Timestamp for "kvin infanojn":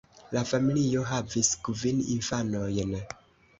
1.69-2.99